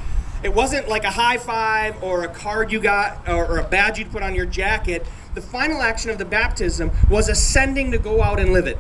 it 0.43 0.55
wasn't 0.55 0.89
like 0.89 1.05
a 1.05 1.11
high 1.11 1.37
five 1.37 2.03
or 2.03 2.25
a 2.25 2.29
card 2.29 2.73
you 2.73 2.81
got 2.81 3.29
or, 3.29 3.59
a 3.59 3.69
badge 3.69 3.99
you'd 3.99 4.11
put 4.11 4.23
on 4.23 4.35
your 4.35 4.47
jacket. 4.47 5.05
The 5.35 5.43
final 5.43 5.83
action 5.83 6.11
of 6.11 6.17
the 6.17 6.25
baptism 6.25 6.91
was 7.11 7.29
ascending 7.29 7.91
to 7.91 7.99
go 7.99 8.23
out 8.23 8.41
and 8.41 8.55
live 8.55 8.67
it. 8.67 8.79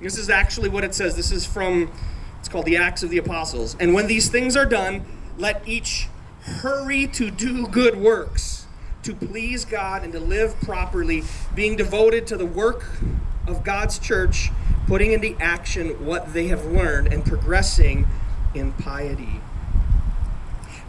This 0.00 0.16
is 0.16 0.30
actually 0.30 0.70
what 0.70 0.84
it 0.84 0.94
says. 0.94 1.16
This 1.16 1.30
is 1.30 1.44
from 1.44 1.92
it's 2.38 2.48
called 2.48 2.64
the 2.64 2.78
Acts 2.78 3.02
of 3.02 3.10
the 3.10 3.18
Apostles. 3.18 3.76
And 3.78 3.92
when 3.92 4.06
these 4.06 4.30
things 4.30 4.56
are 4.56 4.64
done, 4.66 5.04
let 5.36 5.68
each 5.68 6.08
hurry 6.40 7.06
to 7.08 7.30
do 7.30 7.66
good 7.68 7.98
works 7.98 8.65
to 9.06 9.14
please 9.14 9.64
God 9.64 10.02
and 10.02 10.12
to 10.12 10.18
live 10.18 10.60
properly, 10.62 11.22
being 11.54 11.76
devoted 11.76 12.26
to 12.26 12.36
the 12.36 12.44
work 12.44 12.84
of 13.46 13.62
God's 13.62 14.00
church, 14.00 14.50
putting 14.88 15.12
into 15.12 15.36
action 15.40 16.04
what 16.04 16.32
they 16.32 16.48
have 16.48 16.64
learned, 16.66 17.12
and 17.12 17.24
progressing 17.24 18.08
in 18.52 18.72
piety. 18.72 19.40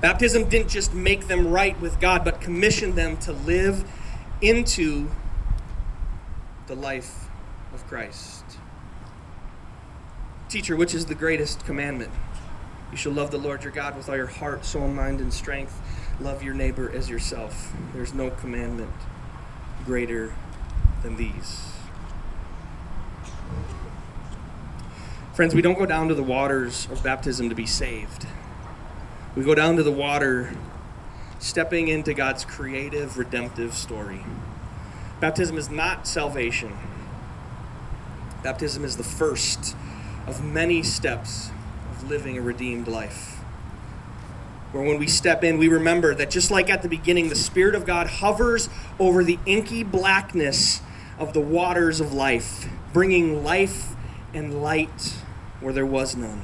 Baptism 0.01 0.49
didn't 0.49 0.69
just 0.69 0.95
make 0.95 1.27
them 1.27 1.47
right 1.47 1.79
with 1.79 1.99
God, 1.99 2.25
but 2.25 2.41
commissioned 2.41 2.95
them 2.95 3.17
to 3.17 3.33
live 3.33 3.83
into 4.41 5.11
the 6.65 6.75
life 6.75 7.29
of 7.75 7.85
Christ. 7.85 8.43
Teacher, 10.49 10.75
which 10.75 10.95
is 10.95 11.05
the 11.05 11.15
greatest 11.15 11.63
commandment? 11.65 12.11
You 12.89 12.97
shall 12.97 13.11
love 13.11 13.29
the 13.29 13.37
Lord 13.37 13.63
your 13.63 13.73
God 13.73 13.95
with 13.95 14.09
all 14.09 14.15
your 14.15 14.25
heart, 14.25 14.65
soul, 14.65 14.87
mind, 14.87 15.19
and 15.19 15.31
strength 15.31 15.79
Love 16.19 16.41
your 16.41 16.55
neighbor 16.55 16.91
as 16.91 17.09
yourself. 17.11 17.73
There's 17.93 18.11
no 18.11 18.31
commandment 18.31 18.91
greater 19.85 20.33
than 21.03 21.15
these. 21.15 21.73
Friends, 25.35 25.53
we 25.53 25.61
don't 25.61 25.77
go 25.77 25.85
down 25.85 26.07
to 26.07 26.15
the 26.15 26.23
waters 26.23 26.87
of 26.91 27.03
baptism 27.03 27.49
to 27.49 27.55
be 27.55 27.67
saved. 27.67 28.25
We 29.35 29.43
go 29.43 29.53
down 29.53 29.75
to 29.75 29.83
the 29.83 29.91
water 29.91 30.55
stepping 31.37 31.87
into 31.87 32.15
God's 32.15 32.43
creative, 32.43 33.19
redemptive 33.19 33.75
story. 33.75 34.25
Baptism 35.19 35.55
is 35.55 35.69
not 35.69 36.07
salvation, 36.07 36.75
baptism 38.41 38.83
is 38.83 38.97
the 38.97 39.03
first 39.03 39.75
of 40.25 40.43
many 40.43 40.81
steps 40.81 41.51
of 41.91 42.09
living 42.09 42.39
a 42.39 42.41
redeemed 42.41 42.87
life 42.87 43.36
where 44.71 44.83
when 44.83 44.99
we 44.99 45.07
step 45.07 45.43
in, 45.43 45.57
we 45.57 45.67
remember 45.67 46.13
that 46.15 46.29
just 46.29 46.51
like 46.51 46.69
at 46.69 46.81
the 46.81 46.89
beginning, 46.89 47.29
the 47.29 47.35
Spirit 47.35 47.75
of 47.75 47.85
God 47.85 48.07
hovers 48.07 48.69
over 48.99 49.23
the 49.23 49.39
inky 49.45 49.83
blackness 49.83 50.81
of 51.17 51.33
the 51.33 51.41
waters 51.41 51.99
of 51.99 52.13
life, 52.13 52.67
bringing 52.93 53.43
life 53.43 53.95
and 54.33 54.61
light 54.61 55.15
where 55.61 55.73
there 55.73 55.85
was 55.85 56.15
none. 56.15 56.43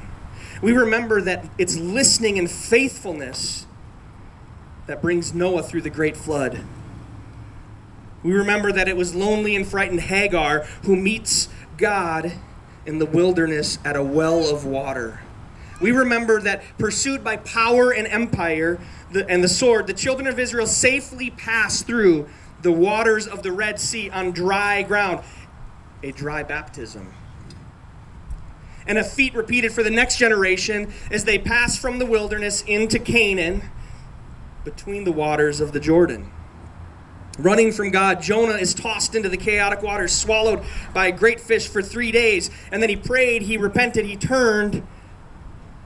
We 0.62 0.72
remember 0.72 1.20
that 1.20 1.44
it's 1.58 1.76
listening 1.76 2.38
and 2.38 2.50
faithfulness 2.50 3.66
that 4.86 5.02
brings 5.02 5.34
Noah 5.34 5.62
through 5.62 5.82
the 5.82 5.90
great 5.90 6.16
flood. 6.16 6.64
We 8.22 8.32
remember 8.32 8.72
that 8.72 8.88
it 8.88 8.96
was 8.96 9.14
lonely 9.14 9.54
and 9.54 9.66
frightened 9.66 10.00
Hagar 10.00 10.60
who 10.84 10.96
meets 10.96 11.48
God 11.76 12.32
in 12.86 12.98
the 12.98 13.06
wilderness 13.06 13.78
at 13.84 13.96
a 13.96 14.02
well 14.02 14.48
of 14.54 14.64
water. 14.64 15.20
We 15.84 15.92
remember 15.92 16.40
that 16.40 16.62
pursued 16.78 17.22
by 17.22 17.36
power 17.36 17.92
and 17.92 18.06
empire 18.06 18.80
the, 19.12 19.28
and 19.28 19.44
the 19.44 19.48
sword, 19.48 19.86
the 19.86 19.92
children 19.92 20.26
of 20.26 20.38
Israel 20.38 20.66
safely 20.66 21.28
passed 21.28 21.86
through 21.86 22.26
the 22.62 22.72
waters 22.72 23.26
of 23.26 23.42
the 23.42 23.52
Red 23.52 23.78
Sea 23.78 24.08
on 24.08 24.30
dry 24.30 24.82
ground. 24.82 25.22
A 26.02 26.10
dry 26.10 26.42
baptism. 26.42 27.12
And 28.86 28.96
a 28.96 29.04
feat 29.04 29.34
repeated 29.34 29.74
for 29.74 29.82
the 29.82 29.90
next 29.90 30.16
generation 30.16 30.90
as 31.10 31.26
they 31.26 31.38
pass 31.38 31.76
from 31.76 31.98
the 31.98 32.06
wilderness 32.06 32.62
into 32.62 32.98
Canaan 32.98 33.64
between 34.64 35.04
the 35.04 35.12
waters 35.12 35.60
of 35.60 35.72
the 35.72 35.80
Jordan. 35.80 36.32
Running 37.38 37.72
from 37.72 37.90
God, 37.90 38.22
Jonah 38.22 38.54
is 38.54 38.72
tossed 38.72 39.14
into 39.14 39.28
the 39.28 39.36
chaotic 39.36 39.82
waters, 39.82 40.12
swallowed 40.12 40.62
by 40.94 41.08
a 41.08 41.12
great 41.12 41.40
fish 41.40 41.68
for 41.68 41.82
three 41.82 42.10
days. 42.10 42.50
And 42.72 42.80
then 42.80 42.88
he 42.88 42.96
prayed, 42.96 43.42
he 43.42 43.58
repented, 43.58 44.06
he 44.06 44.16
turned, 44.16 44.82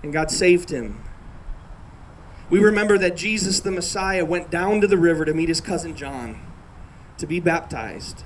and 0.03 0.13
God 0.13 0.31
saved 0.31 0.71
him. 0.71 1.03
We 2.51 2.61
remember 2.61 2.97
that 2.99 3.17
Jesus, 3.17 3.61
the 3.61 3.71
Messiah, 3.71 4.25
went 4.25 4.51
down 4.51 4.81
to 4.81 4.87
the 4.87 4.97
river 4.97 5.25
to 5.25 5.35
meet 5.35 5.49
his 5.49 5.61
cousin 5.61 5.95
John 5.95 6.41
to 7.19 7.27
be 7.27 7.41
baptized. 7.41 8.25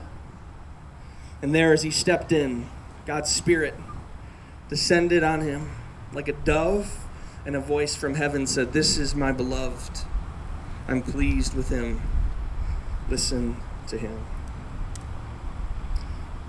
And 1.40 1.54
there, 1.54 1.72
as 1.72 1.82
he 1.82 1.90
stepped 1.90 2.30
in, 2.30 2.68
God's 3.04 3.30
Spirit 3.30 3.74
descended 4.68 5.22
on 5.22 5.40
him 5.40 5.70
like 6.12 6.28
a 6.28 6.32
dove, 6.32 7.04
and 7.44 7.56
a 7.56 7.60
voice 7.60 7.96
from 7.96 8.14
heaven 8.14 8.46
said, 8.46 8.72
This 8.72 8.96
is 8.96 9.14
my 9.14 9.32
beloved. 9.32 10.00
I'm 10.86 11.02
pleased 11.02 11.54
with 11.54 11.68
him. 11.68 12.00
Listen 13.08 13.56
to 13.88 13.98
him. 13.98 14.24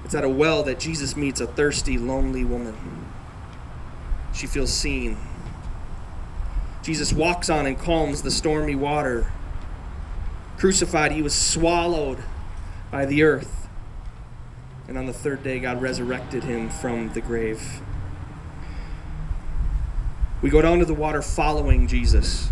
It's 0.06 0.13
at 0.13 0.24
a 0.24 0.30
well 0.30 0.63
that 0.63 0.80
Jesus 0.80 1.15
meets 1.15 1.42
a 1.42 1.48
thirsty, 1.48 1.98
lonely 1.98 2.44
woman. 2.44 3.12
She 4.34 4.48
feels 4.48 4.72
seen. 4.72 5.18
Jesus 6.82 7.13
walks 7.13 7.50
on 7.50 7.66
and 7.66 7.78
calms 7.78 8.22
the 8.22 8.32
stormy 8.32 8.75
water. 8.75 9.32
Crucified, 10.58 11.12
he 11.12 11.22
was 11.22 11.34
swallowed 11.34 12.20
by 12.92 13.06
the 13.06 13.24
earth. 13.24 13.68
And 14.88 14.98
on 14.98 15.06
the 15.06 15.13
third 15.13 15.44
day, 15.44 15.60
God 15.60 15.82
resurrected 15.82 16.44
him 16.44 16.70
from 16.70 17.13
the 17.13 17.22
grave. 17.22 17.82
We 20.42 20.50
go 20.50 20.62
down 20.62 20.80
to 20.80 20.86
the 20.86 20.94
water 20.94 21.22
following 21.22 21.88
Jesus 21.88 22.50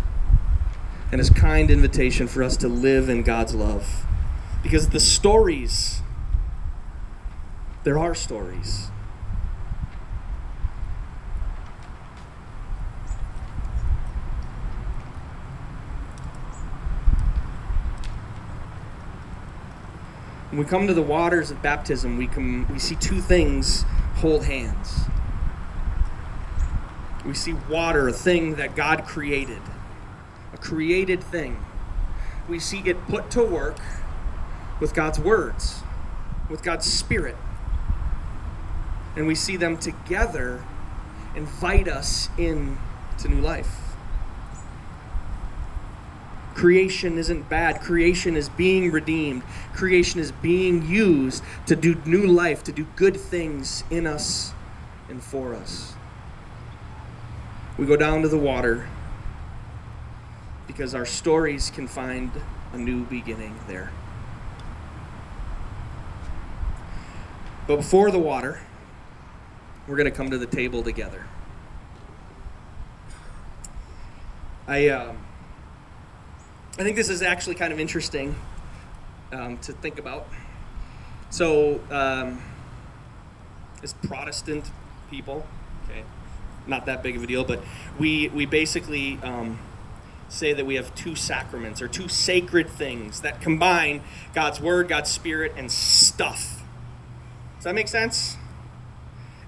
and 1.12 1.18
his 1.18 1.28
kind 1.28 1.70
invitation 1.70 2.26
for 2.26 2.42
us 2.42 2.56
to 2.56 2.68
live 2.68 3.10
in 3.10 3.22
God's 3.22 3.54
love. 3.54 4.06
Because 4.62 4.88
the 4.88 5.00
stories, 5.00 6.00
there 7.84 7.98
are 7.98 8.14
stories. 8.14 8.88
When 20.52 20.58
we 20.58 20.66
come 20.66 20.86
to 20.86 20.92
the 20.92 21.00
waters 21.00 21.50
of 21.50 21.62
baptism, 21.62 22.18
we, 22.18 22.26
come, 22.26 22.70
we 22.70 22.78
see 22.78 22.94
two 22.96 23.22
things 23.22 23.86
hold 24.16 24.44
hands. 24.44 25.06
We 27.24 27.32
see 27.32 27.54
water, 27.70 28.06
a 28.06 28.12
thing 28.12 28.56
that 28.56 28.76
God 28.76 29.06
created, 29.06 29.62
a 30.52 30.58
created 30.58 31.24
thing. 31.24 31.64
We 32.50 32.58
see 32.58 32.80
it 32.84 33.02
put 33.08 33.30
to 33.30 33.42
work 33.42 33.78
with 34.78 34.92
God's 34.92 35.18
words, 35.18 35.80
with 36.50 36.62
God's 36.62 36.84
Spirit. 36.84 37.36
And 39.16 39.26
we 39.26 39.34
see 39.34 39.56
them 39.56 39.78
together 39.78 40.62
invite 41.34 41.88
us 41.88 42.28
into 42.36 42.76
new 43.26 43.40
life. 43.40 43.81
Creation 46.54 47.18
isn't 47.18 47.48
bad. 47.48 47.80
Creation 47.80 48.36
is 48.36 48.48
being 48.48 48.90
redeemed. 48.90 49.42
Creation 49.74 50.20
is 50.20 50.32
being 50.32 50.86
used 50.86 51.42
to 51.66 51.74
do 51.74 51.94
new 52.04 52.26
life, 52.26 52.62
to 52.64 52.72
do 52.72 52.86
good 52.96 53.16
things 53.16 53.84
in 53.90 54.06
us 54.06 54.52
and 55.08 55.22
for 55.22 55.54
us. 55.54 55.94
We 57.78 57.86
go 57.86 57.96
down 57.96 58.22
to 58.22 58.28
the 58.28 58.38
water 58.38 58.88
because 60.66 60.94
our 60.94 61.06
stories 61.06 61.70
can 61.70 61.88
find 61.88 62.30
a 62.72 62.78
new 62.78 63.04
beginning 63.04 63.58
there. 63.66 63.90
But 67.66 67.76
before 67.76 68.10
the 68.10 68.18
water, 68.18 68.60
we're 69.86 69.96
going 69.96 70.10
to 70.10 70.16
come 70.16 70.30
to 70.30 70.38
the 70.38 70.46
table 70.46 70.82
together. 70.82 71.26
I, 74.66 74.88
um, 74.88 75.18
I 76.78 76.84
think 76.84 76.96
this 76.96 77.10
is 77.10 77.20
actually 77.20 77.56
kind 77.56 77.70
of 77.70 77.78
interesting 77.78 78.34
um, 79.30 79.58
to 79.58 79.74
think 79.74 79.98
about. 79.98 80.26
So, 81.28 81.80
um, 81.90 82.40
as 83.82 83.92
Protestant 83.92 84.70
people, 85.10 85.46
okay, 85.84 86.02
not 86.66 86.86
that 86.86 87.02
big 87.02 87.16
of 87.16 87.22
a 87.22 87.26
deal, 87.26 87.44
but 87.44 87.62
we 87.98 88.28
we 88.28 88.46
basically 88.46 89.18
um, 89.22 89.58
say 90.30 90.54
that 90.54 90.64
we 90.64 90.76
have 90.76 90.94
two 90.94 91.14
sacraments 91.14 91.82
or 91.82 91.88
two 91.88 92.08
sacred 92.08 92.70
things 92.70 93.20
that 93.20 93.42
combine 93.42 94.02
God's 94.34 94.58
Word, 94.58 94.88
God's 94.88 95.10
Spirit, 95.10 95.52
and 95.56 95.70
stuff. 95.70 96.62
Does 97.56 97.64
that 97.64 97.74
make 97.74 97.88
sense? 97.88 98.38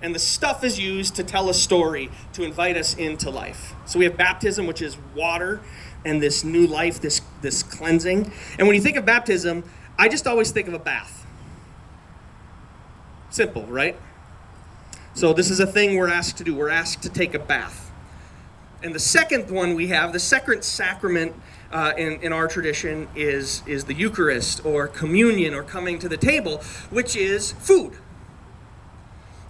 And 0.02 0.14
the 0.14 0.18
stuff 0.18 0.62
is 0.62 0.78
used 0.78 1.16
to 1.16 1.24
tell 1.24 1.48
a 1.48 1.54
story 1.54 2.10
to 2.34 2.42
invite 2.42 2.76
us 2.76 2.94
into 2.94 3.30
life. 3.30 3.72
So 3.86 3.98
we 3.98 4.04
have 4.04 4.18
baptism, 4.18 4.66
which 4.66 4.82
is 4.82 4.98
water 5.14 5.62
and 6.04 6.22
this 6.22 6.44
new 6.44 6.66
life, 6.66 7.00
this 7.00 7.20
this 7.40 7.62
cleansing. 7.62 8.30
And 8.58 8.66
when 8.66 8.74
you 8.74 8.82
think 8.82 8.96
of 8.96 9.04
baptism, 9.04 9.64
I 9.98 10.08
just 10.08 10.26
always 10.26 10.50
think 10.50 10.68
of 10.68 10.74
a 10.74 10.78
bath. 10.78 11.26
Simple, 13.30 13.64
right? 13.66 13.96
So 15.14 15.32
this 15.32 15.50
is 15.50 15.60
a 15.60 15.66
thing 15.66 15.96
we're 15.96 16.08
asked 16.08 16.38
to 16.38 16.44
do. 16.44 16.54
We're 16.54 16.68
asked 16.68 17.02
to 17.02 17.08
take 17.08 17.34
a 17.34 17.38
bath. 17.38 17.90
And 18.82 18.94
the 18.94 19.00
second 19.00 19.50
one 19.50 19.74
we 19.74 19.88
have, 19.88 20.12
the 20.12 20.20
second 20.20 20.62
sacrament 20.62 21.34
uh, 21.72 21.94
in, 21.96 22.20
in 22.20 22.32
our 22.32 22.46
tradition 22.46 23.08
is, 23.16 23.62
is 23.66 23.84
the 23.84 23.94
Eucharist 23.94 24.64
or 24.64 24.88
communion 24.88 25.54
or 25.54 25.62
coming 25.62 25.98
to 26.00 26.08
the 26.08 26.16
table, 26.16 26.58
which 26.90 27.16
is 27.16 27.52
food. 27.52 27.94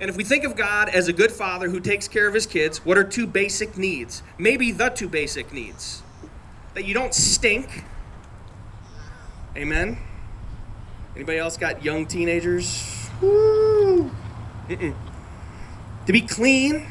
And 0.00 0.08
if 0.08 0.16
we 0.16 0.24
think 0.24 0.44
of 0.44 0.54
God 0.54 0.88
as 0.88 1.08
a 1.08 1.12
good 1.12 1.32
father 1.32 1.68
who 1.68 1.80
takes 1.80 2.06
care 2.06 2.28
of 2.28 2.34
his 2.34 2.46
kids, 2.46 2.84
what 2.84 2.96
are 2.96 3.04
two 3.04 3.26
basic 3.26 3.76
needs? 3.76 4.22
Maybe 4.38 4.70
the 4.70 4.90
two 4.90 5.08
basic 5.08 5.52
needs 5.52 6.03
that 6.74 6.84
you 6.84 6.94
don't 6.94 7.14
stink. 7.14 7.84
Amen. 9.56 9.98
Anybody 11.14 11.38
else 11.38 11.56
got 11.56 11.84
young 11.84 12.06
teenagers? 12.06 13.08
Woo! 13.20 14.10
Mm-mm 14.68 14.94
to 16.06 16.12
be 16.12 16.20
clean, 16.20 16.86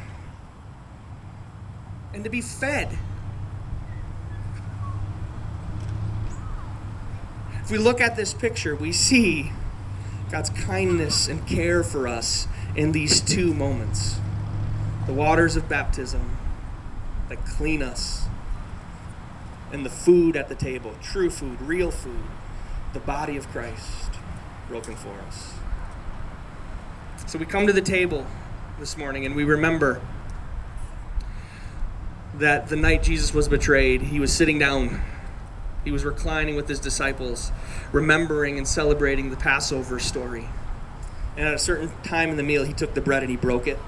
and 2.12 2.24
to 2.24 2.30
be 2.30 2.40
fed. 2.40 2.98
If 7.62 7.70
we 7.70 7.78
look 7.78 8.00
at 8.00 8.16
this 8.16 8.34
picture, 8.34 8.74
we 8.74 8.92
see 8.92 9.52
God's 10.30 10.50
kindness 10.50 11.28
and 11.28 11.46
care 11.46 11.82
for 11.82 12.08
us 12.08 12.46
in 12.76 12.92
these 12.92 13.20
two 13.20 13.54
moments 13.54 14.16
the 15.06 15.12
waters 15.12 15.54
of 15.54 15.68
baptism 15.68 16.36
that 17.28 17.44
clean 17.44 17.82
us, 17.82 18.24
and 19.74 19.84
the 19.84 19.90
food 19.90 20.36
at 20.36 20.48
the 20.48 20.54
table 20.54 20.94
true 21.02 21.28
food, 21.28 21.60
real 21.60 21.90
food, 21.90 22.22
the 22.92 23.00
body 23.00 23.36
of 23.36 23.48
Christ 23.48 24.12
broken 24.68 24.94
for 24.94 25.12
us. 25.26 25.52
So 27.26 27.38
we 27.40 27.44
come 27.44 27.66
to 27.66 27.72
the 27.72 27.82
table 27.82 28.24
this 28.78 28.96
morning 28.96 29.26
and 29.26 29.34
we 29.34 29.42
remember 29.42 30.00
that 32.34 32.68
the 32.68 32.76
night 32.76 33.02
Jesus 33.02 33.34
was 33.34 33.48
betrayed, 33.48 34.02
he 34.02 34.20
was 34.20 34.32
sitting 34.32 34.60
down. 34.60 35.02
He 35.84 35.90
was 35.90 36.04
reclining 36.04 36.54
with 36.54 36.68
his 36.68 36.78
disciples, 36.78 37.50
remembering 37.92 38.58
and 38.58 38.66
celebrating 38.66 39.30
the 39.30 39.36
Passover 39.36 39.98
story. 39.98 40.46
And 41.36 41.48
at 41.48 41.54
a 41.54 41.58
certain 41.58 41.90
time 42.04 42.30
in 42.30 42.36
the 42.36 42.42
meal, 42.44 42.64
he 42.64 42.72
took 42.72 42.94
the 42.94 43.00
bread 43.00 43.22
and 43.22 43.30
he 43.30 43.36
broke 43.36 43.66
it. 43.66 43.78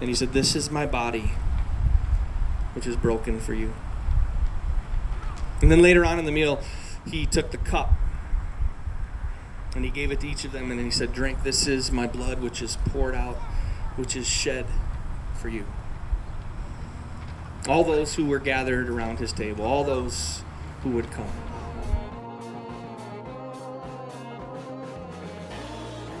And 0.00 0.08
he 0.08 0.14
said, 0.14 0.32
This 0.32 0.54
is 0.56 0.70
my 0.70 0.86
body, 0.86 1.32
which 2.74 2.86
is 2.86 2.96
broken 2.96 3.40
for 3.40 3.54
you. 3.54 3.72
And 5.62 5.70
then 5.70 5.80
later 5.80 6.04
on 6.04 6.18
in 6.18 6.24
the 6.24 6.32
meal, 6.32 6.60
he 7.06 7.26
took 7.26 7.50
the 7.50 7.58
cup 7.58 7.92
and 9.74 9.84
he 9.84 9.90
gave 9.90 10.10
it 10.12 10.20
to 10.20 10.28
each 10.28 10.44
of 10.44 10.52
them, 10.52 10.70
and 10.70 10.78
then 10.78 10.86
he 10.86 10.92
said, 10.92 11.12
Drink, 11.12 11.42
this 11.42 11.66
is 11.66 11.90
my 11.90 12.06
blood, 12.06 12.40
which 12.40 12.62
is 12.62 12.76
poured 12.90 13.14
out, 13.14 13.34
which 13.96 14.14
is 14.14 14.28
shed 14.28 14.66
for 15.40 15.48
you. 15.48 15.64
All 17.68 17.82
those 17.82 18.14
who 18.14 18.26
were 18.26 18.38
gathered 18.38 18.88
around 18.88 19.18
his 19.18 19.32
table, 19.32 19.64
all 19.64 19.82
those 19.82 20.44
who 20.82 20.90
would 20.90 21.10
come. 21.10 21.26